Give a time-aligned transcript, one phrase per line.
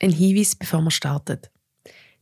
[0.00, 1.40] Ein Hinweis, bevor wir starten.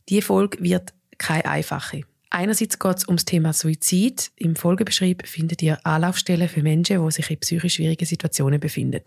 [0.09, 2.01] Diese Folge wird keine einfache.
[2.29, 4.31] Einerseits geht es um das Thema Suizid.
[4.35, 9.03] Im Folgebeschrieb findet ihr Anlaufstellen für Menschen, die sich in psychisch schwierigen Situationen befinden.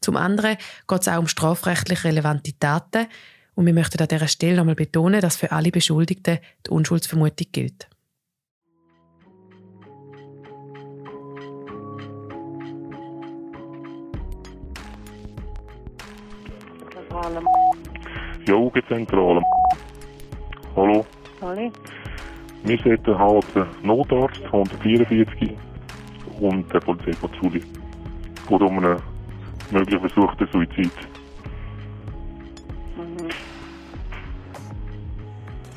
[0.00, 3.06] Zum anderen geht es auch um strafrechtlich relevante Taten
[3.54, 7.88] und wir möchten an dieser Stelle nochmal betonen, dass für alle Beschuldigten die Unschuldsvermutung gilt.
[17.18, 17.40] Zentrale.
[18.46, 19.42] Jugendzentrale.
[20.76, 21.06] Hallo?
[21.40, 21.72] Hallo?
[22.62, 25.56] Wir sollten halt einen Notarzt 144
[26.40, 27.60] und der Polizeipatrouille.
[28.48, 29.02] Geht um einen
[29.70, 30.92] möglich versuchten Suizid.
[32.96, 33.28] Mhm.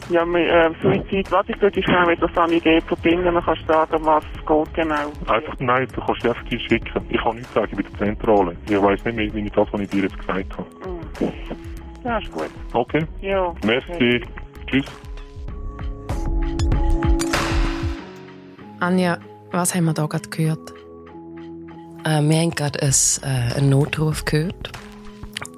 [0.09, 3.67] Ja, mit, äh, Suizid, warte, ich würde schnell mit der Sanität verbinden, dann kannst du
[3.67, 5.13] sagen, was es geht genau.
[5.27, 7.05] Einfach, nein, du kannst die die schicken.
[7.09, 8.57] Ich kann nichts sagen bei der Zentrale.
[8.67, 10.80] Ich weiss nicht mehr, wie ich das, was ich dir jetzt gesagt habe.
[12.03, 12.49] Ja, ist gut.
[12.73, 13.05] Okay?
[13.21, 13.53] Ja.
[13.63, 14.23] Merci.
[14.67, 14.85] Tschüss.
[18.79, 19.19] Anja,
[19.51, 20.73] was haben wir da gerade gehört?
[22.03, 24.71] Äh, wir haben gerade ein, äh, einen Notruf gehört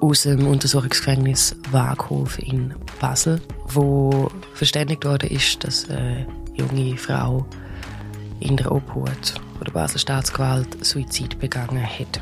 [0.00, 7.46] aus dem Untersuchungsgefängnis Waghof in Basel, wo verständigt worden ist, dass eine junge Frau
[8.40, 12.20] in der Obhut von der Basel Staatsgewalt Suizid begangen hat.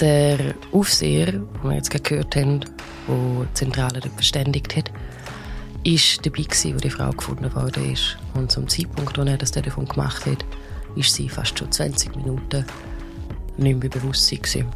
[0.00, 2.66] Der Aufseher, den wir jetzt gerade gehört haben, der
[3.08, 4.90] die Zentrale dort verständigt hat,
[5.84, 8.16] ist dabei gewesen, wo die Frau gefunden ist.
[8.34, 10.44] Und zum Zeitpunkt, als er das Telefon gemacht hat,
[10.96, 12.64] ist sie fast schon 20 Minuten
[13.56, 14.66] nicht mehr gewesen.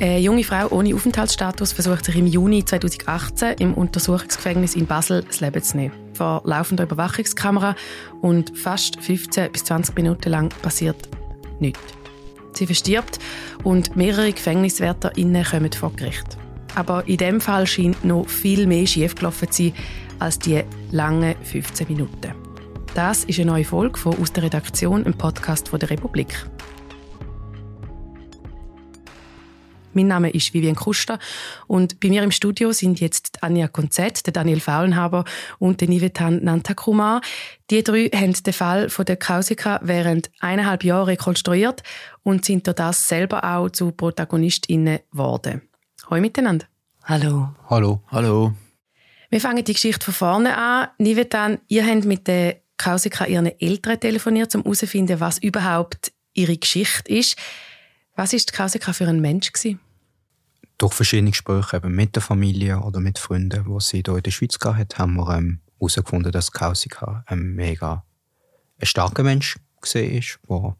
[0.00, 5.40] Eine junge Frau ohne Aufenthaltsstatus versucht sich im Juni 2018 im Untersuchungsgefängnis in Basel das
[5.40, 5.92] Leben zu nehmen.
[6.14, 7.74] Vor laufender Überwachungskamera
[8.22, 11.08] und fast 15 bis 20 Minuten lang passiert
[11.60, 11.82] nichts.
[12.52, 13.18] Sie verstirbt
[13.62, 16.36] und mehrere GefängniswärterInnen kommen vor Gericht.
[16.74, 19.72] Aber in dem Fall scheint noch viel mehr schiefgelaufen zu sein
[20.18, 22.34] als die langen 15 Minuten.
[22.94, 26.34] Das ist eine neue Folge von «Aus der Redaktion», im Podcast von der Republik.
[29.98, 31.18] Mein Name ist Vivian Kuster
[31.66, 35.24] und bei mir im Studio sind jetzt Anja Konzett, der Daniel Faulenhaber
[35.58, 37.20] und der Nivetan Nantakumar.
[37.68, 41.82] Die drei haben den Fall von der Kausika während eineinhalb Jahren rekonstruiert
[42.22, 45.62] und sind durch das selber auch zu ProtagonistInnen geworden.
[46.08, 46.66] Hallo miteinander.
[47.02, 47.48] Hallo.
[47.68, 48.00] Hallo.
[48.12, 48.52] Hallo.
[49.30, 50.90] Wir fangen die Geschichte von vorne an.
[50.98, 57.12] Nivetan, ihr habt mit der Kausika ihren Eltern telefoniert, um herauszufinden, was überhaupt ihre Geschichte
[57.12, 57.36] ist.
[58.14, 59.80] Was ist die Kausika für ein Mensch gewesen?
[60.78, 64.30] Durch verschiedene Gespräche eben mit der Familie oder mit Freunden, die sie hier in der
[64.30, 68.04] Schweiz gehabt haben, wir ähm, herausgefunden, dass Kausika ein mega
[68.80, 70.76] ein starker Mensch war, der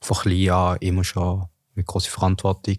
[0.00, 2.78] von klein an immer schon mit großer Verantwortung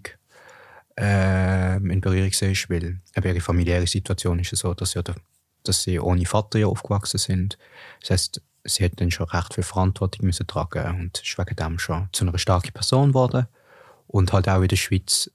[0.99, 5.15] äh, in Berührung war, weil eben ihre familiäre Situation ist so, dass, ja der,
[5.63, 7.57] dass sie ohne Vater ja aufgewachsen sind.
[8.01, 11.79] Das heißt, sie hat dann schon recht viel Verantwortung müssen tragen und ist wegen dem
[11.79, 13.47] schon zu einer starken Person geworden.
[14.07, 15.29] Und halt auch in der Schweiz,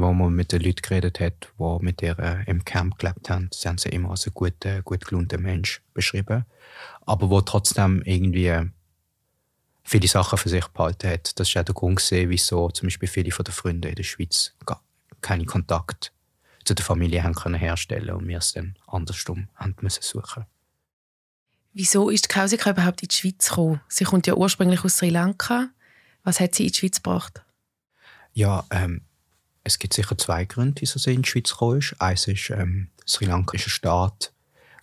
[0.00, 3.50] wo man mit den Leuten geredet hat, die mit ihr äh, im Camp gelebt haben,
[3.52, 6.46] sie haben sie immer als einen guten, gut gelaunten Mensch beschrieben.
[7.04, 8.70] Aber wo trotzdem irgendwie
[9.84, 11.38] viele Sachen für sich behalten hat.
[11.38, 14.02] Das ist auch der Grund, gewesen, wieso zum Beispiel viele von den Freunden in der
[14.02, 14.82] Schweiz gar
[15.20, 16.12] keinen Kontakt
[16.64, 20.46] zu der Familie haben können herstellen und wir es dann andersrum haben müssen suchen.
[21.72, 23.80] Wieso ist die Kausika überhaupt in die Schweiz gekommen?
[23.88, 25.70] Sie kommt ja ursprünglich aus Sri Lanka.
[26.22, 27.42] Was hat sie in die Schweiz gebracht?
[28.34, 29.02] Ja, ähm,
[29.64, 31.94] es gibt sicher zwei Gründe, wieso sie in die Schweiz gekommen ist.
[32.00, 34.32] Eins ist, ähm, Sri Lanka ist ein Staat,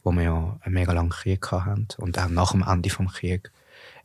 [0.03, 1.87] wo wir ja einen mega langen Krieg hatten.
[1.97, 3.51] Und auch nach dem Ende des Krieges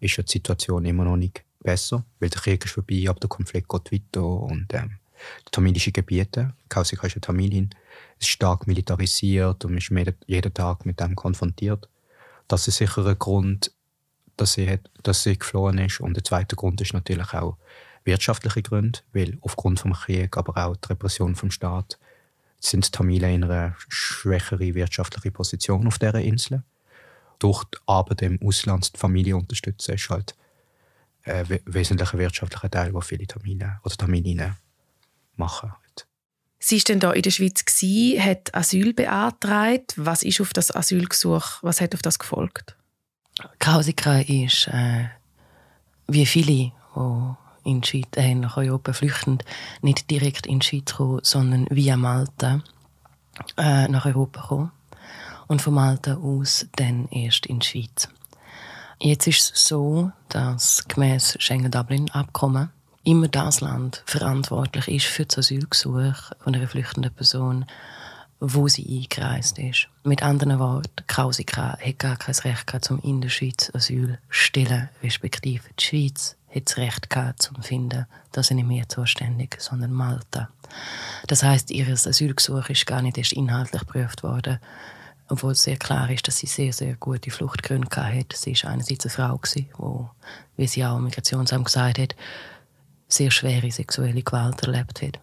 [0.00, 3.28] ist ja die Situation immer noch nicht besser, weil der Krieg ist vorbei, aber der
[3.28, 4.24] Konflikt geht weiter.
[4.24, 4.98] Und ähm,
[5.46, 7.70] die tamilische Gebiete, Kausika ist eine Tamilin,
[8.18, 11.88] ist stark militarisiert und man ist jeden Tag mit dem konfrontiert.
[12.48, 13.72] Das ist sicher ein Grund,
[14.36, 16.00] dass sie, hat, dass sie geflohen ist.
[16.00, 17.56] Und der zweite Grund ist natürlich auch
[18.04, 21.98] wirtschaftliche Gründe, weil aufgrund des Krieges, aber auch der Repression vom Staat,
[22.60, 26.62] sind die Tamilen in einer schwächeren wirtschaftlichen Position auf dieser Insel.
[27.38, 30.34] Durch die Arbeit im Ausland die Familie unterstützen, ist halt
[31.24, 34.56] ein wesentlicher wirtschaftlicher Teil, den viele Tamilen oder Tamilinnen
[35.36, 35.72] machen.
[36.66, 39.92] Sie war dann hier in der Schweiz, gewesen, hat Asyl beantragt.
[39.96, 42.74] Was ist auf das Asylgesuch, was hat auf das gefolgt?
[43.58, 45.08] Kausika ist, äh,
[46.08, 47.34] wie viele, die
[47.64, 49.38] in die Schweiz äh, nach Europa flüchten,
[49.82, 52.62] nicht direkt in die Schweiz gekommen, sondern via Malta
[53.56, 54.72] äh, nach Europa gekommen.
[55.46, 58.08] Und von Malta aus dann erst in die Schweiz.
[58.98, 62.70] Jetzt ist es so, dass gemäß Schengen-Dublin-Abkommen
[63.04, 67.66] immer das Land verantwortlich ist für das Asylgesuch von einer flüchtenden Person,
[68.40, 69.88] wo sie eingereist ist.
[70.04, 74.18] Mit anderen Worten, Kausika hat gar kein Recht gehabt, um in der Schweiz Asyl zu
[74.28, 79.56] stellen, respektive die Schweiz hat das Recht gehabt, zu finden, dass sie nicht mehr zuständig,
[79.60, 80.48] sondern Malta.
[81.26, 84.58] Das heißt, ihr Asylgesuch ist gar nicht erst inhaltlich geprüft worden,
[85.28, 88.36] obwohl sehr klar ist, dass sie sehr, sehr gute Fluchtgründe hatte.
[88.36, 89.68] Sie war einerseits eine Frau, die,
[90.56, 92.14] wie sie auch im Migrationsamt gesagt hat,
[93.08, 95.18] sehr schwere sexuelle Gewalt erlebt hat.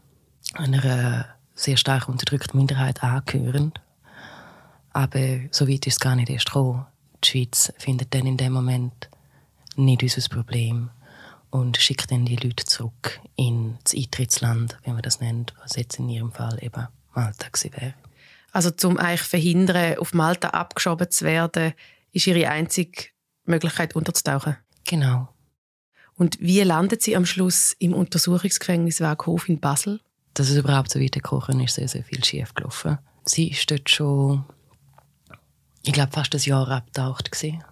[0.54, 1.26] Einer
[1.56, 3.80] sehr stark unterdrückten Minderheit angehörend.
[4.94, 6.86] Aber so weit ist es gar nicht erst gekommen.
[7.24, 9.10] Die Schweiz findet dann in dem Moment
[9.76, 10.90] nicht unser Problem
[11.52, 16.00] und schickt dann die Leute zurück in das Eintrittsland, wie man das nennt, was jetzt
[16.00, 17.94] in ihrem Fall eben Malta wäre.
[18.52, 21.74] Also zum eigentlich verhindern, auf Malta abgeschoben zu werden,
[22.12, 23.10] ist ihre einzige
[23.46, 24.58] Möglichkeit unterzutauchen.
[24.86, 25.30] Genau.
[26.16, 30.02] Und wie landet sie am Schluss im Untersuchungsgefängnis Werkhof in Basel?
[30.34, 32.98] Dass es überhaupt so weit gekommen ist, sehr, sehr viel schief gelaufen.
[33.26, 34.46] Sie ist dort schon,
[35.84, 37.64] ich glaube, fast ein Jahr abgetaucht gewesen,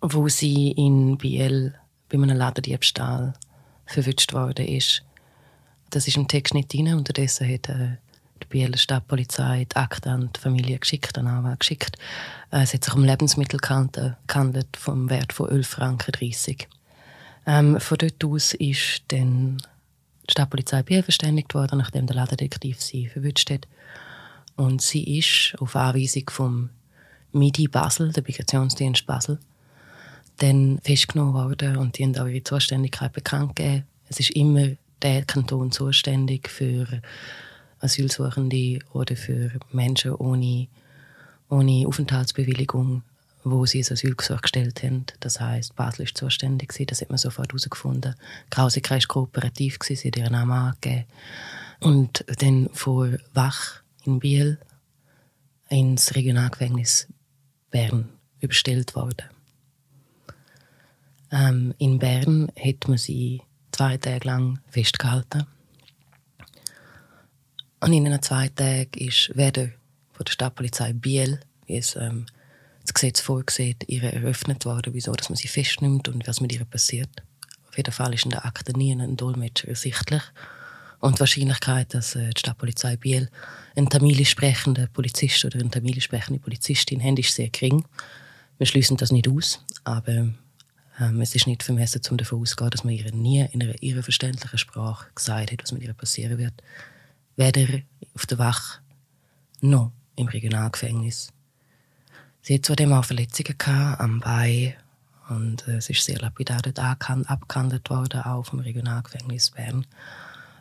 [0.00, 1.74] wo sie in Biel
[2.16, 3.34] bei einem Ladendiebstahl
[3.86, 5.02] verwünscht worden ist.
[5.90, 6.94] Das ist im Text nicht drin.
[6.94, 7.96] Unterdessen hat äh,
[8.42, 11.96] die Bieler Stadtpolizei die Akte an die Familie geschickt, an Anwalt geschickt.
[12.50, 16.68] Äh, es hat sich um Lebensmittel gehandelt vom Wert von 11 Franken 30.
[17.46, 19.58] Ähm, von dort aus ist dann
[20.28, 23.68] die Stadtpolizei Biel verständigt worden, nachdem der Ladendetektiv sie verwünscht hat.
[24.56, 26.70] Und sie ist auf Anweisung vom
[27.32, 29.38] MIDI Basel, der Migrationsdienst Basel,
[30.38, 33.84] dann festgenommen worden und die haben auch ihre Zuständigkeit bekannt gegeben.
[34.08, 34.68] Es ist immer
[35.02, 36.86] der Kanton zuständig für
[37.80, 40.68] Asylsuchende oder für Menschen ohne,
[41.48, 43.02] ohne Aufenthaltsbewilligung,
[43.44, 45.04] wo sie ein Asylgesuch gestellt haben.
[45.20, 48.14] Das heißt, Basel ist zuständig gewesen, das hat man sofort herausgefunden.
[48.50, 51.04] Krausika war kooperativ, gewesen, sie hat ihren Namen angegeben.
[51.80, 54.58] Und dann vor Wach in Biel
[55.68, 57.08] ins Regionalgefängnis
[57.70, 58.08] Bern
[58.40, 59.33] überstellt worden.
[61.34, 63.42] Ähm, in Bern hat man sie
[63.72, 65.46] zwei Tage lang festgehalten.
[67.80, 69.70] Und in einen zwei Tagen ist weder
[70.12, 72.26] von der Stadtpolizei Biel, wie es ähm,
[72.82, 76.64] das Gesetz vorsieht, ihr eröffnet worden, wieso dass man sie festnimmt und was mit ihr
[76.64, 77.10] passiert.
[77.68, 80.22] Auf jeden Fall ist in der Akte nie ein Dolmetscher ersichtlich.
[81.00, 83.28] Und die Wahrscheinlichkeit, dass äh, die Stadtpolizei Biel
[83.74, 87.84] einen tamilisch sprechenden Polizist oder eine tamilisch sprechende Polizistin hat, ist sehr gering.
[88.58, 90.32] Wir schließen das nicht aus, aber
[91.00, 94.02] ähm, es ist nicht vermessen, um davon auszugehen, dass man ihr nie in einer ihrer
[94.02, 96.54] verständlichen Sprache gesagt hat, was mit ihr passieren wird.
[97.36, 97.80] Weder
[98.14, 98.80] auf der Wach
[99.60, 101.32] noch im Regionalgefängnis.
[102.42, 103.56] Sie hat zudem auch Verletzungen
[103.98, 104.74] am Bein
[105.28, 109.86] und äh, es ist sehr lapidar dort abgehandelt worden, auch vom Regionalgefängnis Bern,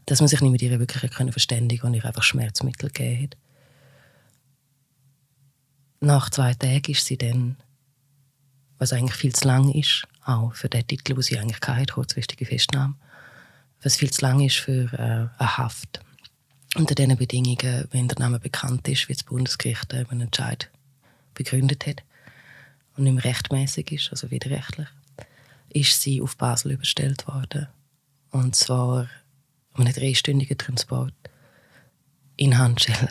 [0.06, 3.38] dass man sich nicht mit ihr wirklich können verständigen und ihr einfach Schmerzmittel gegeben hat.
[6.00, 7.58] Nach zwei Tagen ist sie dann,
[8.78, 12.46] was eigentlich viel zu lang ist, auch für den Titel, den sie eigentlich hatte, kurzfristige
[12.46, 12.96] Festnahme,
[13.82, 16.02] was viel zu lang ist für äh, eine Haft.
[16.76, 20.70] Unter diesen Bedingungen, wenn der Name bekannt ist, wie das Bundesgericht einen Entscheid
[21.34, 22.04] begründet hat
[22.96, 24.88] und nicht mehr rechtmäßig ist, also widerrechtlich,
[25.70, 27.68] ist sie auf Basel überstellt worden.
[28.32, 29.08] Und zwar
[29.74, 31.14] um einen dreistündigen Transport
[32.38, 33.10] in Handschellen.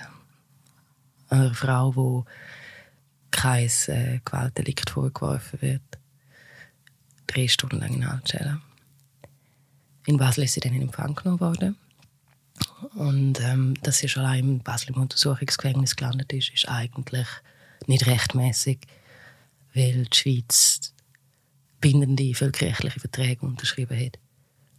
[1.28, 2.30] Eine Frau, die
[3.30, 6.01] kein äh, Gewaltdelikt vorgeworfen wird
[7.32, 8.60] drei Stunden lang in Handschellen.
[10.06, 11.76] In Basel ist sie dann in Empfang genommen worden.
[12.94, 17.26] Und ähm, dass sie schon allein in Basel im Untersuchungsgefängnis gelandet ist, ist eigentlich
[17.86, 18.80] nicht rechtmäßig,
[19.74, 20.92] weil die Schweiz
[21.80, 24.18] bindende völkerrechtliche Verträge unterschrieben hat,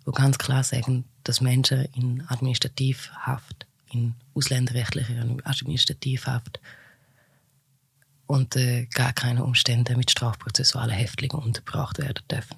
[0.06, 6.60] wo ganz klar sagen, dass Menschen in Administrativhaft, in ausländerrechtlicher Administrativhaft
[8.28, 12.58] unter äh, gar keinen Umständen mit strafprozessualen Häftlingen untergebracht werden dürfen.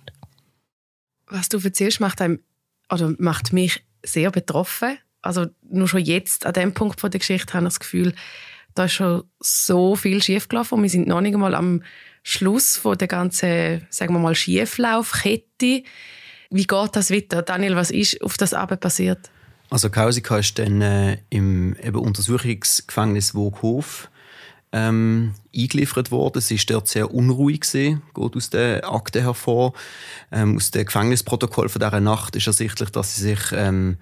[1.27, 2.39] Was du erzählst, macht, einem,
[2.91, 4.97] oder macht mich sehr betroffen.
[5.21, 8.13] Also nur schon jetzt, an dem Punkt der Geschichte, habe ich das Gefühl,
[8.75, 11.81] da ist schon so viel schiefgelaufen und wir sind noch nicht einmal am
[12.21, 15.83] Schluss von der ganzen, sagen wir mal, Schieflaufkette.
[16.51, 17.41] Wie geht das weiter?
[17.41, 19.29] Daniel, was ist auf das Abend passiert?
[19.69, 24.09] Also Kausika ist dann äh, im eben Untersuchungsgefängnis Woghof
[24.75, 26.41] ähm, eingeliefert worden.
[26.41, 29.73] Sie ist dort sehr unruhig gewesen, geht aus der Akte hervor.
[30.33, 33.97] Ähm, aus dem Gefängnisprotokoll von dieser Nacht ist ersichtlich, dass sie sich ähm,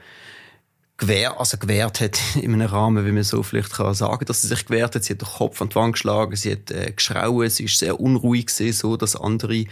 [0.98, 4.48] gewähr, also gewehrt hat in einem Rahmen, wie man so vielleicht kann sagen, dass sie
[4.48, 5.03] sich gewehrt hat.
[5.03, 8.00] Sie hat den Kopf an die Wand geschlagen, sie hat äh, geschrauen, sie ist sehr
[8.00, 9.65] unruhig gewesen, so dass andere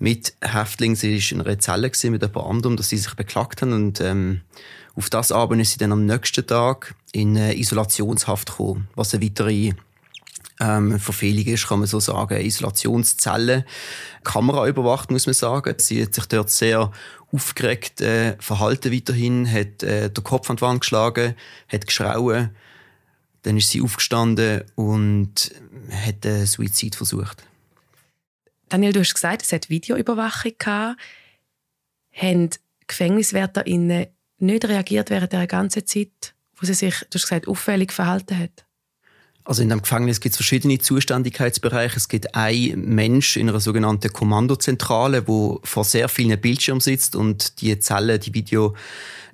[0.00, 0.96] mit Häftlingen.
[0.96, 3.72] Sie war in einer Zelle mit jemand anderem, dass sie sich beklagt haben.
[3.72, 4.40] Und ähm,
[4.96, 9.74] auf das aber ist sie dann am nächsten Tag in Isolationshaft gekommen, was eine weitere
[10.60, 12.40] ähm, Verfehlung ist, kann man so sagen.
[12.40, 13.64] Isolationszelle,
[14.22, 15.74] Kamera überwacht, muss man sagen.
[15.78, 16.92] Sie hat sich dort sehr
[17.32, 21.34] aufgeregt äh, verhalten weiterhin, hat äh, den Kopf an die Wand geschlagen,
[21.68, 22.50] hat geschrauen.
[23.42, 25.52] Dann ist sie aufgestanden und
[25.90, 27.42] hat einen Suizid versucht.
[28.68, 31.00] Daniel, du hast gesagt, es hat Videoüberwachung gehabt.
[32.12, 32.50] Haben
[32.86, 34.06] GefängniswärterInnen
[34.38, 38.63] nicht reagiert während der ganzen Zeit, wo sie sich, du hast gesagt, auffällig verhalten hat?
[39.46, 41.98] Also in dem Gefängnis gibt es verschiedene Zuständigkeitsbereiche.
[41.98, 47.60] Es gibt einen Mensch in einer sogenannten Kommandozentrale, wo vor sehr vielen Bildschirmen sitzt und
[47.60, 48.74] die Zelle, die Video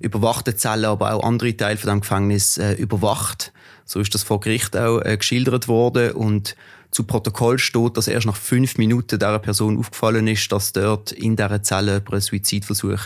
[0.01, 3.53] überwachte Zelle, aber auch andere Teile von dem Gefängnis äh, überwacht.
[3.85, 6.57] So ist das vor Gericht auch äh, geschildert worden und
[6.91, 11.37] zu Protokoll steht, dass erst nach fünf Minuten dieser Person aufgefallen ist, dass dort in
[11.37, 12.99] dieser Zelle einen Suizidversuch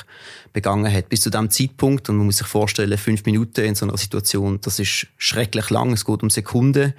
[0.54, 1.10] begangen hat.
[1.10, 4.60] Bis zu diesem Zeitpunkt, und man muss sich vorstellen, fünf Minuten in so einer Situation,
[4.62, 6.94] das ist schrecklich lang, es geht um Sekunden.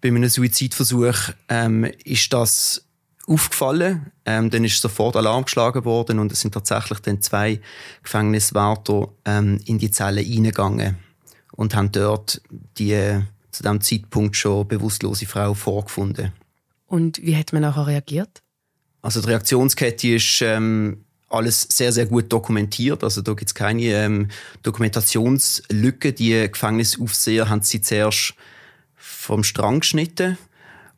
[0.00, 2.84] Bei einem Suizidversuch ähm, ist das
[3.28, 4.10] aufgefallen.
[4.24, 7.60] Ähm, dann ist sofort Alarm geschlagen worden und es sind tatsächlich dann zwei
[8.02, 10.98] Gefängniswärter ähm, in die Zelle reingegangen
[11.52, 12.42] und haben dort
[12.78, 16.32] die zu dem Zeitpunkt schon bewusstlose Frau vorgefunden.
[16.86, 18.42] Und wie hat man nachher reagiert?
[19.02, 23.04] Also die Reaktionskette ist ähm, alles sehr, sehr gut dokumentiert.
[23.04, 24.28] Also da gibt es keine ähm,
[24.62, 26.12] Dokumentationslücke.
[26.12, 28.34] Die Gefängnisaufseher haben sie zuerst
[28.94, 30.38] vom Strang geschnitten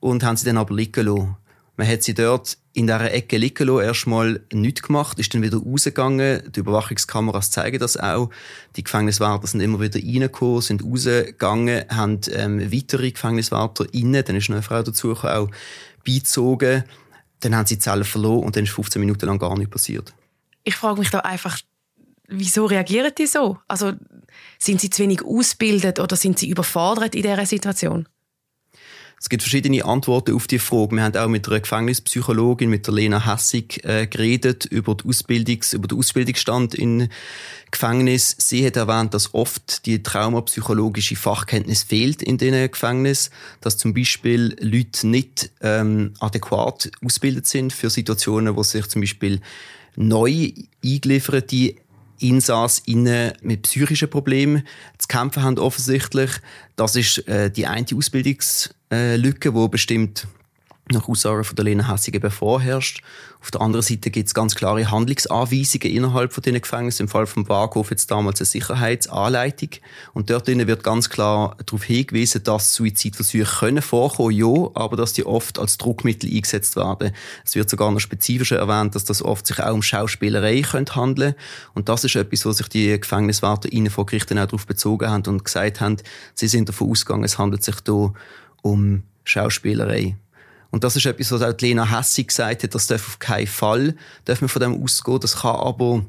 [0.00, 1.37] und haben sie dann aber liegen lassen.
[1.76, 5.58] Man hat sie dort in dieser Ecke liegen lassen, erstmal nichts gemacht, ist dann wieder
[5.58, 6.52] rausgegangen.
[6.52, 8.30] Die Überwachungskameras zeigen das auch.
[8.76, 14.48] Die Gefängniswärter sind immer wieder reingekommen, sind rausgegangen, haben ähm, weitere Gefängniswärter innen, dann ist
[14.48, 15.50] noch eine Frau dazu auch
[16.04, 16.84] beizogen.
[17.40, 20.14] Dann haben sie die Zelle verloren und dann ist 15 Minuten lang gar nichts passiert.
[20.62, 21.58] Ich frage mich da einfach,
[22.28, 23.58] wieso reagieren die so?
[23.68, 23.92] Also
[24.58, 28.08] sind sie zu wenig ausgebildet oder sind sie überfordert in dieser Situation?
[29.21, 30.97] Es gibt verschiedene Antworten auf die Frage.
[30.97, 35.75] Wir haben auch mit einer Gefängnispsychologin, mit der Lena Hassig, äh, geredet über, die Ausbildungs-,
[35.75, 37.09] über den Ausbildungsstand in
[37.71, 38.37] Gefängnis.
[38.38, 44.56] Sie hat erwähnt, dass oft die traumapsychologische Fachkenntnis fehlt in diesen Gefängnissen, dass zum Beispiel
[44.61, 49.40] Leute nicht ähm, adäquat ausgebildet sind für Situationen, wo sich zum Beispiel
[49.97, 50.52] neu
[50.85, 51.75] eingelieferte
[52.28, 54.66] Insassinnen mit psychischen Problemen
[54.98, 56.30] zu kämpfen haben offensichtlich.
[56.76, 60.26] Das ist äh, die eine Ausbildungslücke, die bestimmt
[60.90, 63.02] nach Aussagen von der Lena Hessig eben vorherrscht.
[63.40, 67.04] Auf der anderen Seite gibt es ganz klare Handlungsanweisungen innerhalb von diesen Gefängnissen.
[67.04, 69.70] Im Fall vom Barhof jetzt damals eine Sicherheitsanleitung.
[70.12, 75.24] Und dort wird ganz klar darauf hingewiesen, dass Suizidversuche können vorkommen, ja, aber dass die
[75.24, 77.12] oft als Druckmittel eingesetzt werden.
[77.44, 81.34] Es wird sogar noch spezifischer erwähnt, dass das oft sich auch um Schauspielerei könnte handeln.
[81.74, 85.24] Und das ist etwas, wo sich die Gefängniswärter innen vor Gerichten auch darauf bezogen haben
[85.26, 85.96] und gesagt haben,
[86.34, 88.12] sie sind davon ausgegangen, es handelt sich hier
[88.62, 90.16] um Schauspielerei.
[90.74, 93.94] Und das ist etwas, was auch Lena Hessig gesagt hat, das darf auf keinen Fall
[94.24, 95.20] darf man von dem ausgehen.
[95.20, 96.04] Das kann aber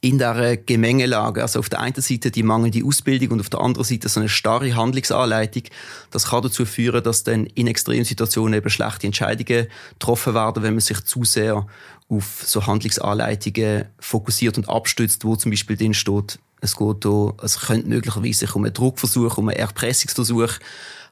[0.00, 3.84] in dieser Gemengelage, also auf der einen Seite die mangelnde Ausbildung und auf der anderen
[3.84, 5.64] Seite so eine starre Handlungsanleitung,
[6.10, 9.66] das kann dazu führen, dass dann in Extremsituationen eben schlechte Entscheidungen
[9.98, 11.66] getroffen werden, wenn man sich zu sehr
[12.08, 17.60] auf so Handlungsanleitungen fokussiert und abstützt, wo zum Beispiel drin steht, es geht hier, es
[17.60, 20.54] könnte möglicherweise um einen Druckversuch, um einen Erpressungsversuch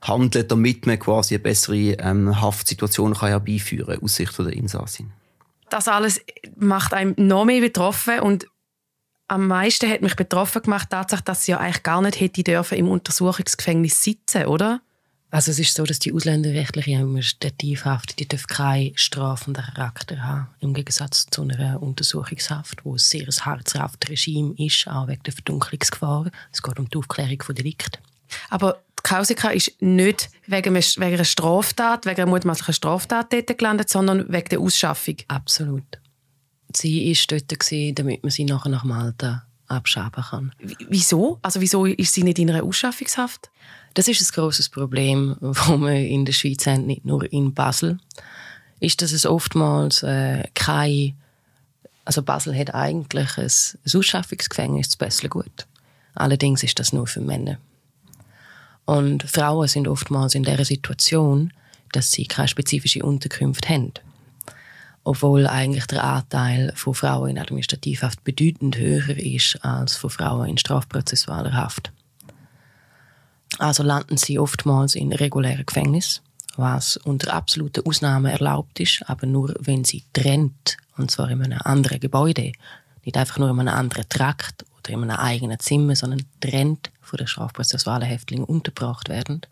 [0.08, 5.12] handeln, damit man quasi eine bessere ähm, Haftsituation kann herbeiführen kann, aus Sicht der Insassin.
[5.70, 6.20] Das alles
[6.56, 8.46] macht einem noch mehr betroffen und
[9.28, 12.78] am meisten hat mich betroffen gemacht, Tatsache, dass sie ja eigentlich gar nicht hätte dürfen
[12.78, 14.80] im Untersuchungsgefängnis sitzen, oder?
[15.30, 20.72] Also es ist so, dass die ausländerrechtliche Administrativhaft, die darf keinen strafenden Charakter haben, im
[20.72, 26.30] Gegensatz zu einer Untersuchungshaft, wo ein sehr hartes Haftregime ist, auch wegen der Verdunklungsgefahr.
[26.52, 28.00] Es geht um die Aufklärung von Delikten.
[28.50, 34.48] Aber Kausika ist nicht wegen, einer Straftat, wegen einer mutmaßlichen Straftat dort gelandet, sondern wegen
[34.48, 35.16] der Ausschaffung.
[35.28, 35.84] Absolut.
[36.74, 40.52] Sie war dort, damit man sie nachher nach Malta abschaben kann.
[40.88, 41.38] Wieso?
[41.42, 43.50] Also wieso ist sie nicht in einer Ausschaffungshaft?
[43.94, 47.98] Das ist ein großes Problem, das wir in der Schweiz haben, nicht nur in Basel.
[48.78, 51.14] Ist, dass es oftmals äh, kein
[52.06, 55.66] also Basel hat eigentlich ein, ein Ausschaffungsgefängnis, das Bessel gut.
[56.14, 57.58] Allerdings ist das nur für Männer.
[58.86, 61.52] Und Frauen sind oftmals in der Situation,
[61.92, 63.92] dass sie keine spezifische Unterkunft haben.
[65.04, 70.58] Obwohl eigentlich der Anteil von Frauen in Administrativhaft bedeutend höher ist als von Frauen in
[70.58, 71.92] strafprozessualer Haft.
[73.58, 76.22] Also landen sie oftmals in regulären Gefängnissen
[76.56, 81.60] was unter absoluten Ausnahmen erlaubt ist, aber nur wenn sie trennt, und zwar in einem
[81.62, 82.52] anderen Gebäude,
[83.04, 87.16] nicht einfach nur in einem anderen Trakt oder in einem eigenen Zimmer, sondern trennt von
[87.18, 89.42] der strafprozessualen Häftlinge untergebracht werden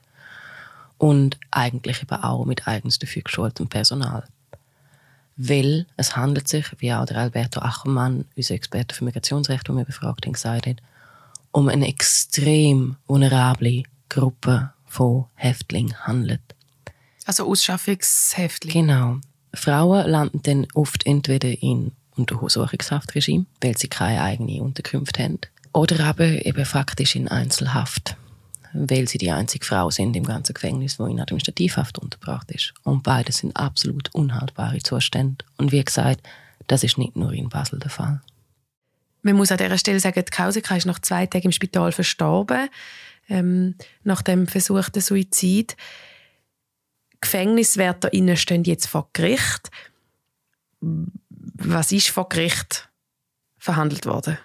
[0.98, 4.24] und eigentlich eben auch mit eigens dafür geschultem Personal.
[5.36, 9.84] Weil es handelt sich, wie auch der Alberto Ackermann, unser Experte für Migrationsrecht, den wir
[9.84, 10.76] befragt haben, gesagt hat,
[11.50, 16.40] um eine extrem vulnerable Gruppe von Häftlingen handelt.
[17.26, 18.86] Also Ausschaffungshäftlinge?
[18.86, 19.16] Genau.
[19.52, 25.38] Frauen landen dann oft entweder in Untersuchungshaftregime, weil sie keine eigenen Unterkünfte haben,
[25.72, 28.16] oder aber eben faktisch in Einzelhaft,
[28.72, 32.74] weil sie die einzige Frau sind im ganzen Gefängnis, wo in Administrativhaft untergebracht ist.
[32.84, 35.44] Und beide sind absolut unhaltbare Zustände.
[35.56, 36.26] Und wie gesagt,
[36.68, 38.20] das ist nicht nur in Basel der Fall.
[39.22, 42.68] Man muss an dieser Stelle sagen, die Kausika ist nach zwei Tagen im Spital verstorben,
[43.28, 45.76] ähm, nach dem versuchten Suizid.
[47.20, 49.70] GefängniswärterInnen stehen jetzt vor Gericht.
[51.54, 52.88] Was ist vor Gericht
[53.58, 54.38] verhandelt worden?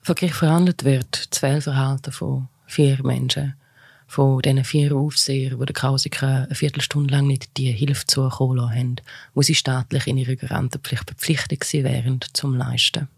[0.00, 3.54] Vor Gericht verhandelt wird das Fehlverhalten von vier Menschen,
[4.06, 8.96] von diesen vier Aufsehern, die der Kausiker eine Viertelstunde lang nicht die Hilfe zukommen haben,
[9.34, 13.08] wo sie staatlich in ihrer Garantenpflicht verpflichtet wären, zum Leisten.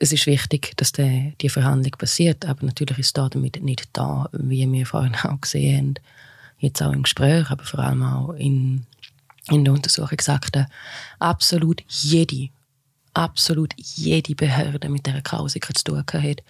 [0.00, 4.28] Es ist wichtig, dass die, die Verhandlung passiert, aber natürlich ist es damit nicht da,
[4.32, 6.04] wie wir vorhin auch gesehen haben,
[6.58, 8.86] jetzt auch im Gespräch, aber vor allem auch in,
[9.50, 10.66] in der Untersuchungsakte,
[11.18, 12.48] absolut jede,
[13.14, 16.42] absolut jede Behörde mit dieser Klausiker zu tun hat.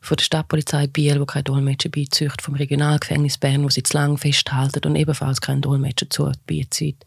[0.00, 4.16] Von der Stadtpolizei Biel, wo kein Dolmetscher beizücht, vom Regionalgefängnis Bern, wo sie zu lang
[4.16, 7.04] festhalten und ebenfalls kein Dolmetscher zu beizieht,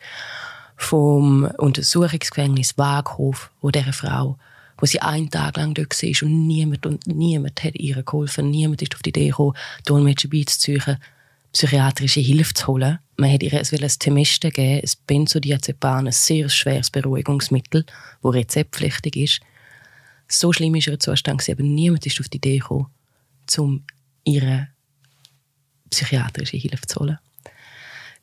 [0.75, 4.37] vom Untersuchungsgefängnis Waghof, wo dieser Frau
[4.81, 8.49] wo sie einen Tag lang dort war und niemand, und niemand hat ihr geholfen.
[8.49, 10.97] Niemand ist auf die Idee gekommen, Dolmetscher beizuziehen,
[11.51, 12.99] psychiatrische Hilfe zu holen.
[13.17, 17.85] Man hat ihr ein Temeste geben, ein Benzodiazepam, ein sehr schweres Beruhigungsmittel,
[18.21, 19.41] das rezeptpflichtig ist.
[20.27, 22.87] So schlimm ist ihr Zustand, aber niemand ist auf die Idee gekommen,
[23.57, 23.83] um
[24.23, 24.69] ihre
[25.89, 27.19] psychiatrische Hilfe zu holen.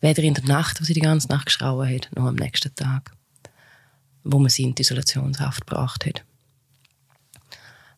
[0.00, 3.12] Weder in der Nacht, wo sie die ganze Nacht geschrauen hat, noch am nächsten Tag,
[4.24, 6.24] wo man sie in die Isolationshaft gebracht hat.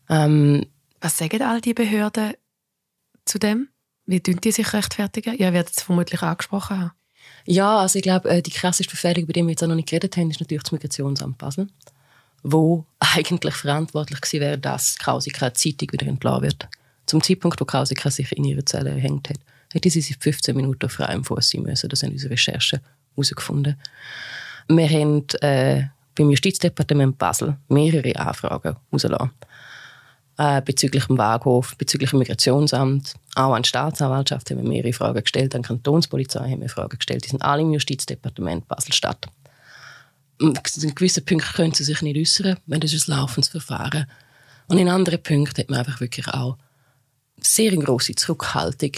[0.09, 0.65] Ähm,
[0.99, 2.33] Was sagen all die Behörden
[3.25, 3.70] zu dem?
[4.11, 5.37] Wie tun die sich rechtfertigen?
[5.37, 6.91] Ihr werdet es vermutlich angesprochen haben.
[7.45, 10.17] Ja, also ich glaube, äh, die krasseste Befähigung, über die wir jetzt noch nicht geredet
[10.17, 11.67] haben, ist natürlich das Migrationsamt Basel,
[12.43, 16.67] wo eigentlich verantwortlich gewesen wäre, dass Krausika Zeitung wieder entlassen wird.
[17.05, 19.39] Zum Zeitpunkt, wo Krausika sich in ihre Zelle erhängt hat,
[19.71, 21.87] hätte sie sich 15 Minuten frei im Fuß sein müssen.
[21.89, 22.81] Das haben unsere Recherchen
[23.15, 23.77] herausgefunden.
[24.67, 25.83] Wir haben äh,
[26.15, 29.31] beim Justizdepartement Basel mehrere Anfragen rausgelassen
[30.41, 35.21] äh, bezüglich dem Waghof, bezüglich dem Migrationsamt, auch an die Staatsanwaltschaft haben wir mehrere Fragen
[35.21, 37.25] gestellt, an die Kantonspolizei haben wir Fragen gestellt.
[37.25, 39.27] Die sind alle im Justizdepartement Basel-Stadt.
[40.39, 40.55] In
[40.95, 44.07] gewissen Punkten können sie sich nicht äußern, wenn das ein laufendes Verfahren.
[44.67, 46.57] Und in anderen Punkten hat man einfach wirklich auch
[47.39, 48.93] sehr große Zurückhaltung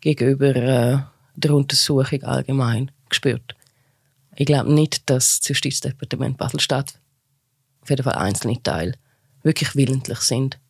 [0.00, 0.98] gegenüber äh,
[1.36, 3.54] der Untersuchung allgemein gespürt.
[4.34, 6.94] Ich glaube nicht, dass das Justizdepartement Basel-Stadt,
[7.82, 8.94] auf jeden Fall einzelne Teile,
[9.48, 10.60] wirklich willentlich sind,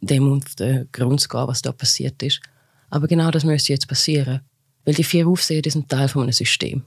[0.00, 2.40] dem und den Grund zu gehen, was da passiert ist.
[2.90, 4.40] Aber genau das müsste jetzt passieren.
[4.84, 6.82] Weil die vier Aufseher sind Teil von einem System.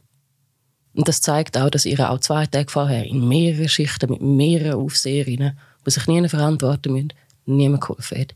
[0.94, 4.80] Und das zeigt auch, dass ihr auch zwei Tage vorher in mehreren Schichten mit mehreren
[4.82, 7.14] Aufseherinnen, die sich nie verantworten müssen,
[7.46, 8.36] niemand geholfen hat.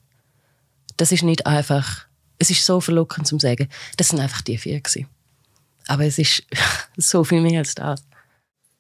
[0.96, 2.06] Das ist nicht einfach,
[2.40, 5.08] es ist so verlockend zu sagen, das sind einfach die vier gewesen.
[5.88, 6.44] Aber es ist
[6.98, 8.06] so viel mehr als das.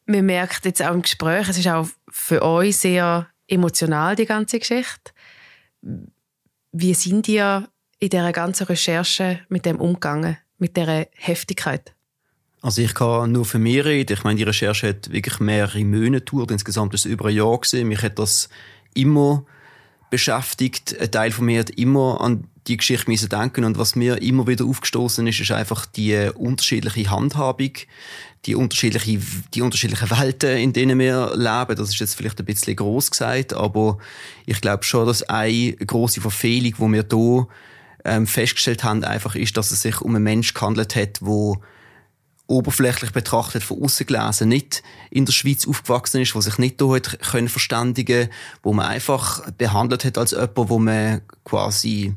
[0.05, 4.59] Man merkt jetzt auch im Gespräch, es ist auch für euch sehr emotional, die ganze
[4.59, 5.11] Geschichte.
[6.71, 11.93] Wie sind ihr in dieser ganzen Recherche mit dem umgegangen, mit dieser Heftigkeit?
[12.61, 14.13] Also ich kann nur für mich reden.
[14.13, 16.51] Ich meine, die Recherche hat wirklich mehrere Monate gedauert.
[16.51, 17.87] Insgesamt ist es über ein Jahr gesehen.
[17.87, 18.49] Mich hat das
[18.95, 19.45] immer
[20.09, 20.99] beschäftigt.
[20.99, 24.47] Ein Teil von mir hat immer an die Geschichte müssen denken und was mir immer
[24.47, 27.71] wieder aufgestoßen ist, ist einfach die unterschiedliche Handhabung,
[28.45, 29.19] die unterschiedliche,
[29.53, 31.75] die unterschiedlichen Welten, in denen wir leben.
[31.75, 33.97] Das ist jetzt vielleicht ein bisschen groß gesagt, aber
[34.45, 37.47] ich glaube schon, dass eine große Verfehlung, die wir hier
[38.03, 41.61] ähm, festgestellt haben, einfach ist, dass es sich um einen Mensch gehandelt hat, wo
[42.47, 46.93] oberflächlich betrachtet von außen gelesen nicht in der Schweiz aufgewachsen ist, wo sich nicht da
[46.93, 48.29] hat können verständigen,
[48.61, 52.13] wo man einfach behandelt hat als jemand, wo man quasi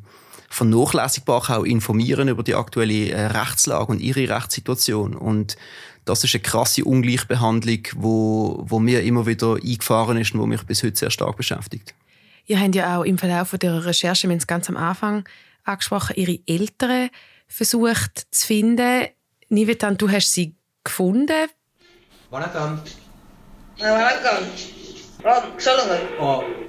[0.49, 5.15] vernachlässigbar auch informieren über die aktuelle äh, Rechtslage und ihre Rechtssituation.
[5.15, 5.57] Und
[6.05, 10.63] das ist eine krasse Ungleichbehandlung, wo, wo mir immer wieder eingefahren ist und wo mich
[10.63, 11.95] bis heute sehr stark beschäftigt.
[12.47, 15.29] Ihr habt ja auch im Verlauf eurer Recherche, wir haben es ganz am Anfang
[15.65, 17.11] angesprochen, ihre Eltern
[17.47, 19.09] versucht zu finden.
[19.51, 21.49] Nivetan, du hast sie gefunden.
[22.31, 22.81] Wanakam.
[23.79, 24.45] Wanakam.
[25.25, 25.99] Oh, Solomon.
[26.21, 26.25] Oh.
[26.25, 26.68] Ah.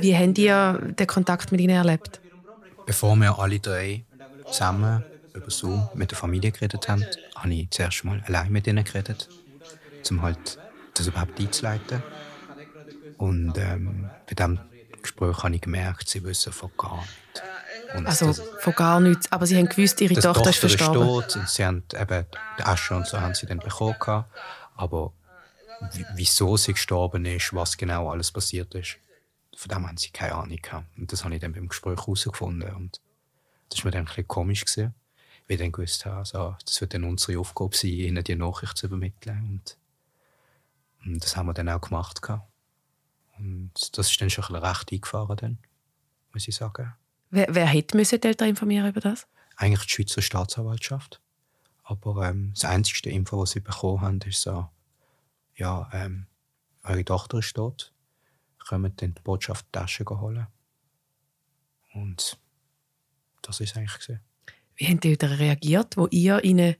[0.00, 2.20] Wie haben ihr den Kontakt mit ihnen erlebt?
[2.86, 4.04] Bevor wir alle drei
[4.46, 7.04] zusammen über Zoom mit der Familie geredet haben,
[7.36, 9.28] habe ich zuerst mal allein mit ihnen geredet,
[10.10, 10.58] um halt
[10.94, 12.02] das überhaupt einzuleiten.
[13.18, 14.58] Und ähm, bei diesem
[15.02, 17.42] Gespräch habe ich gemerkt, sie wissen von gar nichts.
[17.94, 21.02] Und also das, von gar nichts, aber sie haben gewusst, ihre Tochter, Tochter ist verstorben.
[21.02, 22.26] Ist tot und sie haben eben
[22.58, 24.24] die Asche und so haben sie dann bekommen.
[24.76, 25.12] Aber
[26.14, 28.98] wieso sie gestorben ist, was genau alles passiert ist,
[29.56, 30.86] von dem haben sie keine Ahnung gehabt.
[30.96, 32.74] Und das habe ich dann beim Gespräch herausgefunden.
[32.74, 33.00] Und
[33.68, 34.94] das war mir dann ein bisschen komisch gewesen,
[35.46, 38.76] weil ich dann gewusst habe, also, das wird dann unsere Aufgabe sein, ihnen die Nachricht
[38.76, 39.38] zu übermitteln.
[39.38, 39.76] Und,
[41.04, 42.22] und das haben wir dann auch gemacht.
[42.22, 42.48] gehabt.
[43.38, 45.58] Und das ist dann schon ein bisschen recht eingefahren, dann,
[46.32, 46.94] muss ich sagen.
[47.30, 49.26] Wer, wer hätte müssen die Eltern informieren über das?
[49.60, 51.20] eigentlich die Schweizer Staatsanwaltschaft.
[51.84, 54.68] Aber ähm, das einzige Info, was sie bekommen haben, ist so,
[55.60, 56.26] ja, ähm,
[56.82, 57.92] eure Tochter ist tot,
[58.58, 60.46] kommt dann die Botschaft die Tasche holen.
[61.92, 62.38] Und
[63.42, 64.20] das ist eigentlich gewesen.
[64.76, 66.76] Wie haben die Eltern reagiert, wo ihr ihnen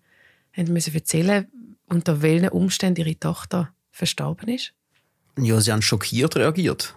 [0.57, 1.47] müssen erzählen
[1.87, 4.73] unter welchen Umständen ihre Tochter verstorben ist?
[5.37, 6.95] Ja, sie haben schockiert reagiert.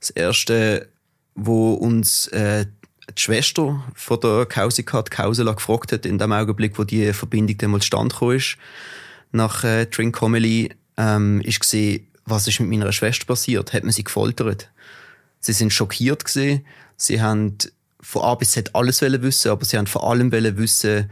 [0.00, 0.88] Das Erste,
[1.34, 2.66] wo uns äh,
[3.10, 7.58] die Schwester von der Kausika, die Kausela, gefragt hat, in dem Augenblick, wo die Verbindung
[7.58, 8.56] dann mal zustande gekommen ist,
[9.32, 13.72] nach äh, Drink Homily, ähm, ist gesehen, was ist mit meiner Schwester passiert?
[13.72, 14.70] Hat man sie gefoltert?
[15.40, 16.66] Sie sind schockiert gesehen.
[16.96, 17.56] Sie haben
[18.00, 21.10] von A bis Z alles wollen wissen, aber sie haben vor allem wollen wissen,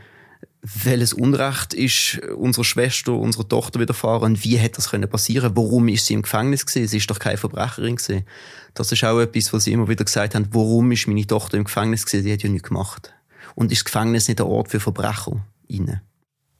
[0.63, 5.53] welches Unrecht ist unserer Schwester, unserer Tochter widerfahren wie hätte das können passieren?
[5.55, 6.89] Warum ist sie im Gefängnis gewesen?
[6.89, 8.27] Sie ist doch keine Verbrecherin gewesen.
[8.75, 10.49] Das ist auch etwas, was sie immer wieder gesagt haben.
[10.51, 12.25] Warum ist meine Tochter im Gefängnis gewesen?
[12.25, 13.15] Sie hat ja nichts gemacht.
[13.55, 15.45] Und ist das Gefängnis nicht ein Ort für Verbrecher?
[15.69, 16.01] Innen?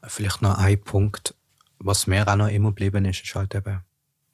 [0.03, 1.35] Vielleicht noch ein Punkt,
[1.79, 3.81] was mir auch noch immer geblieben ist, ist halt eben,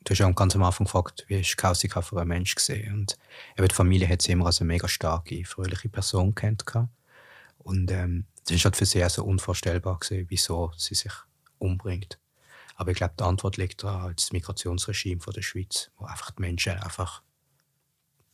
[0.04, 3.18] du hast ja ganz am Anfang gefragt, wie ist Kausika für ein Mensch gesehen und
[3.58, 6.66] eben die Familie hat sie immer als eine mega starke, fröhliche Person kennt
[7.60, 11.14] und ähm, das ist halt für sie auch so unvorstellbar gewesen, wieso sie sich
[11.60, 12.20] umbringt.
[12.76, 16.42] Aber ich glaube, die Antwort liegt daran, das Migrationsregime von der Schweiz, wo einfach die
[16.42, 17.22] Menschen einfach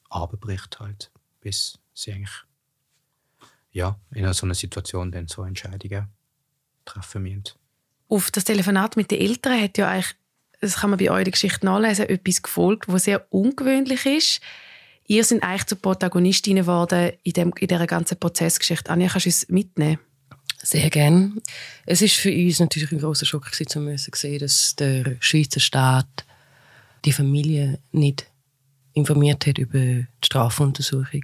[0.09, 2.43] abbricht halt, bis sie eigentlich
[3.71, 6.07] ja, in so einer Situation dann so Entscheidungen
[6.85, 7.58] treffen müssen.
[8.09, 10.15] Auf das Telefonat mit den Eltern hat ja eigentlich,
[10.61, 14.41] das kann man bei euch in der Geschichte nachlesen, etwas gefolgt, was sehr ungewöhnlich ist.
[15.05, 18.89] Ihr seid eigentlich zu Protagonistinnen geworden in, dem, in dieser ganzen Prozessgeschichte.
[18.89, 19.99] Anja, kannst du uns mitnehmen?
[20.61, 21.39] Sehr gern.
[21.85, 25.59] Es ist für uns natürlich ein großer Schock gewesen, zu müssen sehen, dass der Schweizer
[25.59, 26.25] Staat
[27.05, 28.25] die Familie nicht
[28.93, 31.23] informiert hat über die Strafuntersuchung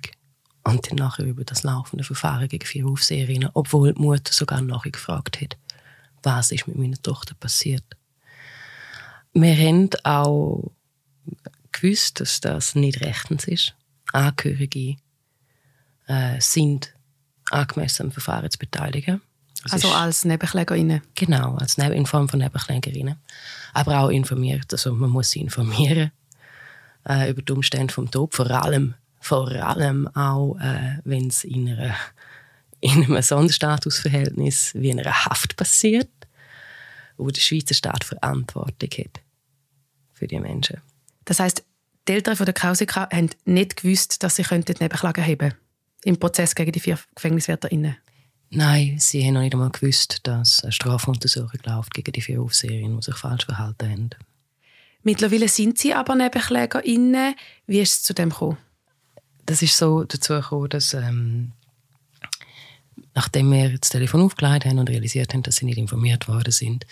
[0.63, 5.41] und dann nachher über das laufende Verfahren gegen vier Aufseherinnen, obwohl die Mutter sogar nachgefragt
[5.41, 5.57] hat,
[6.25, 7.83] was ist mit meiner Tochter passiert.
[9.33, 10.71] Wir haben auch
[11.71, 13.75] gewusst, dass das nicht rechtens ist.
[14.13, 14.97] Angehörige
[16.07, 16.93] äh, sind
[17.51, 19.21] angemessen am Verfahren zu beteiligen.
[19.63, 21.01] Das Also als Nebenklägerinnen.
[21.15, 23.17] Genau, als Neb- in Form von Nebenklägerinnen.
[23.73, 26.11] Aber auch informiert, also man muss sie informieren
[27.07, 31.69] äh, über die Umstände vom Tod, vor allem, vor allem auch, äh, wenn es in,
[31.69, 31.95] einer,
[32.79, 36.09] in einem Sonderstatusverhältnis wie in einer Haft passiert,
[37.17, 39.21] wo der Schweizer Staat Verantwortung hat
[40.13, 40.81] für die Menschen.
[41.25, 41.63] Das heisst,
[42.07, 45.53] die Eltern von der Kausika haben nicht gewusst, dass sie könnten Nebenklage heben
[46.03, 47.97] im Prozess gegen die vier Gefängniswärterinnen.
[48.51, 52.97] Nein, sie haben noch nicht einmal gewusst, dass eine Strafuntersuchung läuft gegen die vier Aufseherinnen,
[52.99, 54.09] die sich falsch verhalten haben.
[55.01, 57.35] Mittlerweile sind sie aber Nebenklägerinnen.
[57.65, 58.57] Wie ist es zu dem gekommen?
[59.45, 61.51] das ist so dazu gekommen, dass ähm,
[63.15, 66.85] nachdem wir das Telefon aufgelegt haben und realisiert haben, dass sie nicht informiert worden sind,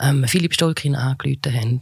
[0.00, 1.80] ähm, Philipp Stolkin angerufen haben,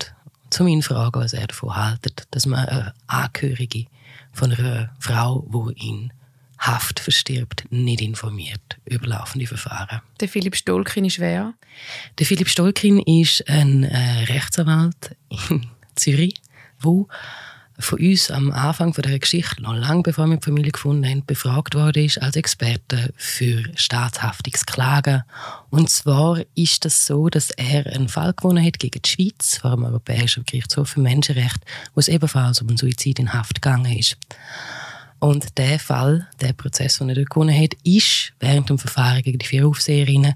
[0.58, 3.86] um ihn zu fragen, was er davon hält, dass man eine Angehörige
[4.32, 6.12] von einer Frau, die in
[6.58, 10.00] Haft verstirbt, nicht informiert über laufende Verfahren.
[10.20, 11.52] Der Philipp Stolkin ist wer?
[12.18, 15.16] Der Philipp Stolkin ist ein äh, Rechtsanwalt
[15.50, 16.34] in Zürich,
[16.80, 17.08] wo
[17.78, 21.24] von uns am Anfang von der Geschichte, noch lange bevor wir die Familie gefunden haben,
[21.26, 25.24] befragt worden ist als Experte für Staatshaftungsklagen.
[25.70, 29.72] Und zwar ist das so, dass er einen Fall gewonnen hat gegen die Schweiz vor
[29.72, 31.60] dem Europäischen Gerichtshof für Menschenrechte,
[31.94, 34.16] wo es ebenfalls um einen Suizid in Haft gegangen ist.
[35.18, 39.38] Und der Fall, der Prozess, den er dort gewonnen hat, ist während dem Verfahren gegen
[39.38, 40.34] die vier Aufseherinnen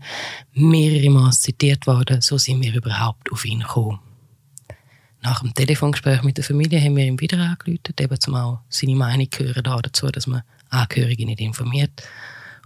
[0.55, 2.23] mehrere Mal zitiert worden.
[2.23, 4.01] So sind wir überhaupt auf ihn gekommen.
[5.23, 8.95] Nach dem Telefongespräch mit der Familie haben wir ihm wieder angerufen, eben zum auch seine
[8.95, 12.03] Meinung hören da dazu, dass man Angehörige nicht informiert.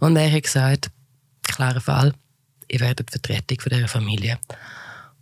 [0.01, 0.91] Und er hat gesagt,
[1.43, 2.13] klarer Fall,
[2.69, 4.39] ihr werdet Vertretung von dieser Familie.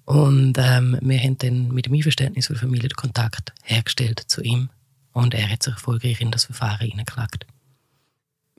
[0.05, 4.71] Und ähm, wir haben dann mit dem Einverständnis der Familie den Kontakt hergestellt zu ihm.
[5.13, 7.47] Und er hat sich erfolgreich in das Verfahren hineingeklagt.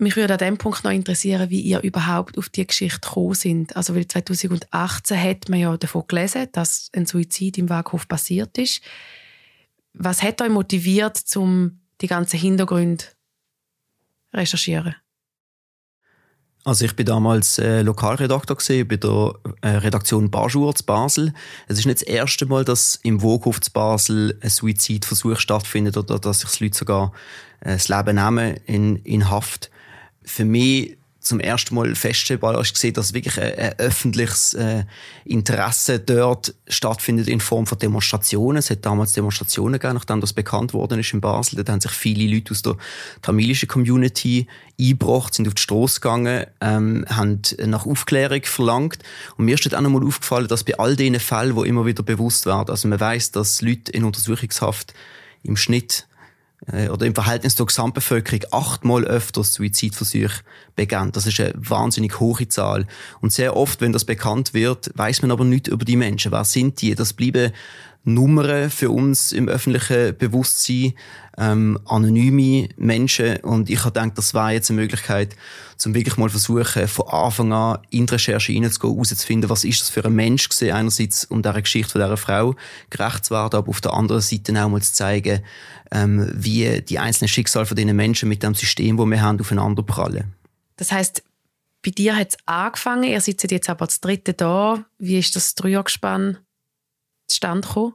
[0.01, 3.75] Mich würde an dem Punkt noch interessieren, wie ihr überhaupt auf die Geschichte gekommen sind.
[3.75, 8.81] Also, weil 2018 hat man ja davon gelesen, dass ein Suizid im Waghof passiert ist.
[9.93, 13.03] Was hat euch motiviert, um die ganzen Hintergründe
[14.33, 14.95] recherchieren?
[16.63, 21.31] Also ich bin damals äh, Lokalredakteur gewesen, bei der äh, Redaktion Barjour zu Basel.
[21.67, 26.17] Es ist nicht das erste Mal, dass im Woghof zu Basel ein Suizidversuch stattfindet oder
[26.17, 27.13] dass sich Leute sogar
[27.59, 29.69] äh, das Leben nehmen in, in Haft.
[30.23, 34.84] Für mich zum ersten Mal feststellbar ist gesehen, dass wirklich ein, ein öffentliches äh,
[35.23, 38.57] Interesse dort stattfindet in Form von Demonstrationen.
[38.57, 41.57] Es hat damals Demonstrationen gegeben, nachdem das bekannt worden ist in Basel.
[41.57, 42.75] Dort haben sich viele Leute aus der
[43.21, 44.47] tamilischen Community
[44.79, 48.97] eingebracht, sind auf die Straße gegangen, ähm, haben nach Aufklärung verlangt.
[49.38, 52.01] Und mir ist dort auch nochmal aufgefallen, dass bei all diesen Fällen, wo immer wieder
[52.01, 54.95] bewusst werden, also man weiß, dass Leute in Untersuchungshaft
[55.43, 56.07] im Schnitt
[56.67, 60.43] oder im Verhältnis zur Gesamtbevölkerung achtmal öfter Suizidversuche
[60.76, 61.12] begehen.
[61.12, 62.86] Das ist eine wahnsinnig hohe Zahl.
[63.19, 66.32] Und sehr oft, wenn das bekannt wird, weiß man aber nicht über die Menschen.
[66.32, 66.93] Wer sind die?
[66.93, 67.52] Das bleiben
[68.04, 70.93] Nummern für uns im öffentlichen Bewusstsein,
[71.38, 73.38] ähm, anonyme Menschen.
[73.38, 75.36] Und ich habe gedacht, das war jetzt eine Möglichkeit,
[75.78, 79.89] zum wirklich mal versuchen, von Anfang an in die Recherche reinzugehen, herauszufinden, was ist das
[79.89, 82.56] für ein Mensch gewesen, einerseits, um dieser Geschichte von dieser Frau
[82.89, 85.41] gerecht zu werden, aber auf der anderen Seite auch mal zu zeigen,
[85.91, 89.84] ähm, wie die einzelnen Schicksale von diesen Menschen mit dem System, das wir haben, aufeinander
[89.84, 90.34] prallen.
[90.78, 91.24] Das heißt,
[91.84, 94.86] bei dir hat es angefangen, ihr sitzt jetzt aber das dritte da.
[95.00, 96.38] Wie ist das Dreiergespann
[97.28, 97.94] zustande gekommen?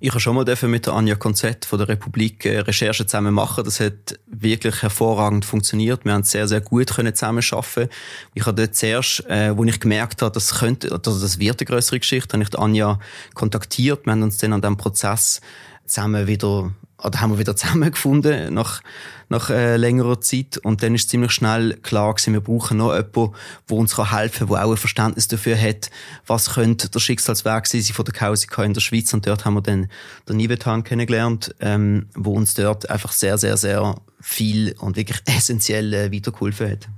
[0.00, 3.64] Ich habe schon mal mit der Anja Konzett von der Republik äh, Recherche zusammen machen.
[3.64, 6.04] Das hat wirklich hervorragend funktioniert.
[6.04, 7.90] Wir haben sehr, sehr gut können zusammen arbeiten.
[8.32, 11.66] Ich habe dort zuerst, äh, wo ich gemerkt habe, das könnte, also das wird eine
[11.66, 13.00] größere Geschichte, habe ich die Anja
[13.34, 14.06] kontaktiert.
[14.06, 15.40] Wir haben uns dann an diesem Prozess
[15.84, 18.82] zusammen wieder oder haben wir wieder zusammengefunden nach,
[19.28, 20.58] nach äh, längerer Zeit.
[20.58, 23.34] Und dann ist ziemlich schnell klar gewesen, wir brauchen noch jemanden,
[23.68, 25.90] der uns helfen kann, der auch ein Verständnis dafür hat,
[26.26, 29.12] was könnte der Schicksalsweg sein von der Kausika in der Schweiz.
[29.14, 29.88] Und dort haben wir dann
[30.28, 35.94] den Nivetan kennengelernt, ähm, wo uns dort einfach sehr, sehr, sehr viel und wirklich essentiell
[35.94, 36.88] äh, weitergeholfen hat.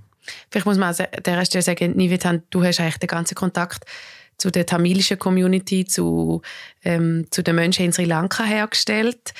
[0.50, 3.84] Vielleicht muss man an dieser Stelle sagen, Nivetan, du hast eigentlich den ganzen Kontakt
[4.38, 6.40] zu der tamilischen Community, zu,
[6.82, 9.34] ähm, zu den Menschen in Sri Lanka hergestellt.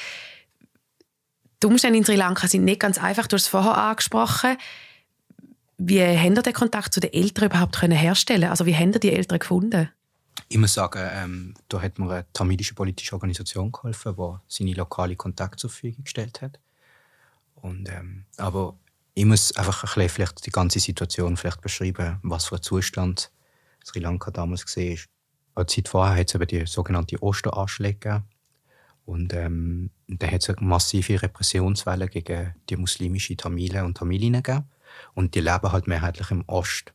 [1.62, 3.26] Die Umstände in Sri Lanka sind nicht ganz einfach.
[3.26, 4.56] Du hast es vorher angesprochen.
[5.76, 8.50] Wie haben ihr den Kontakt zu den Eltern überhaupt herstellen?
[8.50, 9.90] Also wie haben ihr die Eltern gefunden?
[10.48, 15.16] Ich muss sagen, ähm, da hat mir eine tamilische politische Organisation geholfen, die seine lokale
[15.16, 16.58] Kontakte zur Verfügung gestellt hat.
[17.54, 18.76] Und, ähm, aber
[19.14, 23.30] ich muss einfach ein bisschen vielleicht die ganze Situation vielleicht beschreiben, was für ein Zustand
[23.84, 24.82] Sri Lanka damals war.
[24.82, 24.98] In
[25.56, 28.24] der Zeit vorher hat es eben die sogenannten Osteranschläge gegeben.
[29.10, 34.70] Und ähm, da hat es eine massive Repressionswelle gegen die muslimische Tamilen und Tamilinnen gegeben.
[35.14, 36.92] Und die leben halt mehrheitlich im Osten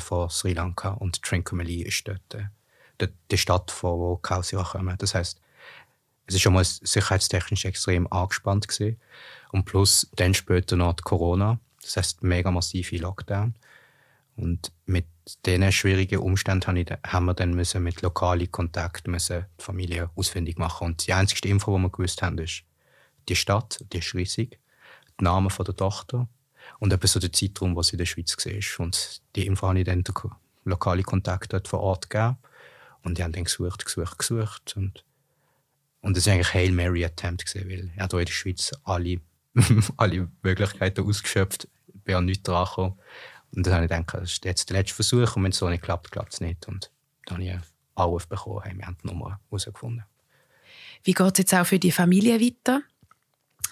[0.00, 0.88] von Sri Lanka.
[0.90, 4.96] Und Trincomalee ist dort äh, die Stadt, von wo Kausia kommen.
[4.98, 5.40] Das heißt,
[6.26, 9.00] es ist schon mal sicherheitstechnisch extrem angespannt gewesen.
[9.52, 11.60] Und plus dann später noch die Corona.
[11.80, 13.54] Das heißt, mega massive Lockdown.
[14.36, 15.06] Und mit
[15.46, 20.86] diesen schwierigen Umständen haben wir dann müssen mit lokalen Kontakten müssen die Familie ausfindig machen.
[20.86, 22.64] Und die einzige Info, die wir gewusst haben, ist
[23.28, 24.58] die Stadt, die ist riesig,
[25.20, 26.28] der Name der Tochter
[26.78, 28.84] und etwa so der Zeitraum, was sie in der Schweiz war.
[28.84, 30.14] Und die Info habe ich dann den
[30.64, 32.36] lokalen Kontakt dort vor Ort gegeben.
[33.02, 34.74] Und die haben dann gesucht, gesucht, gesucht.
[34.76, 35.04] Und,
[36.00, 39.20] und das war eigentlich Hail Mary Attempt, gewesen, weil er hat in der Schweiz alle,
[39.96, 41.68] alle Möglichkeiten ausgeschöpft,
[42.04, 42.98] bin an nichts dran gekommen.
[43.54, 45.68] Und dann habe ich gedacht, das ist jetzt der letzte Versuch und wenn es so
[45.68, 46.66] nicht klappt, klappt es nicht.
[46.68, 46.90] Und
[47.26, 47.62] dann habe ich einen
[47.94, 50.04] Anruf bekommen, haben wir haben die Nummer herausgefunden.
[51.04, 52.82] Wie geht es jetzt auch für die Familie weiter?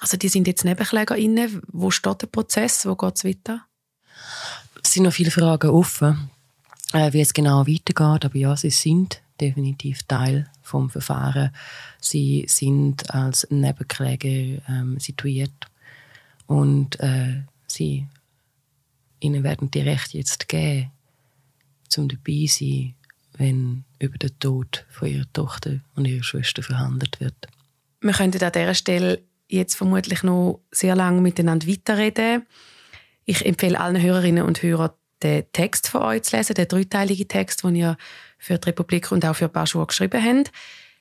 [0.00, 1.62] Also die sind jetzt NebenklägerInnen.
[1.68, 2.86] Wo steht der Prozess?
[2.86, 3.64] Wo geht es weiter?
[4.82, 6.30] Es sind noch viele Fragen offen,
[6.92, 8.24] äh, wie es genau weitergeht.
[8.24, 11.54] Aber ja, sie sind definitiv Teil vom Verfahren.
[12.00, 15.66] Sie sind als Nebenkläger ähm, situiert
[16.46, 18.06] und äh, sie
[19.20, 20.90] ihnen werden die Rechte jetzt geben,
[21.88, 22.94] zum dabei sein,
[23.36, 27.48] wenn über den Tod von ihrer Tochter und ihrer Schwester verhandelt wird.
[28.00, 32.46] Wir könnten an dieser Stelle jetzt vermutlich noch sehr lange miteinander weiterreden.
[33.24, 34.90] Ich empfehle allen Hörerinnen und Hörern,
[35.22, 37.96] den Text von euch zu lesen, den dreiteiligen Text, den ihr
[38.38, 40.52] für die Republik und auch für Baschur geschrieben habt.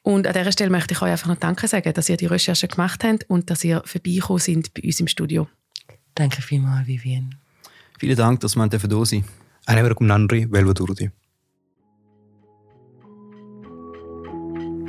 [0.01, 2.67] Und an dieser Stelle möchte ich euch einfach noch Danke sagen, dass ihr die Recherche
[2.67, 5.47] gemacht habt und dass ihr vorbeigekommen sind bei uns im Studio.
[6.15, 7.38] Danke vielmals, Vivienne.
[7.99, 9.25] Vielen Dank, dass wir da sein
[10.07, 11.11] nandri, velvo durdi.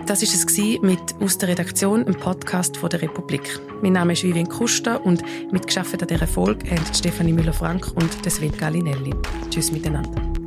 [0.07, 0.47] Das ist es
[0.81, 3.61] mit «Aus der Redaktion», einem Podcast von der Republik.
[3.83, 8.57] Mein Name ist Vivien Kuster und mitgeschafft an dieser Folge haben Stefanie Müller-Frank und Sven
[8.57, 9.15] Gallinelli.
[9.51, 10.40] Tschüss miteinander.